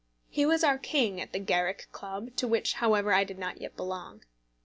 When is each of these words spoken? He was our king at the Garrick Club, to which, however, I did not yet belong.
He 0.31 0.47
was 0.47 0.63
our 0.63 0.79
king 0.79 1.21
at 1.21 1.31
the 1.31 1.37
Garrick 1.37 1.87
Club, 1.91 2.35
to 2.37 2.47
which, 2.47 2.73
however, 2.73 3.13
I 3.13 3.23
did 3.23 3.37
not 3.37 3.61
yet 3.61 3.77
belong. 3.77 4.23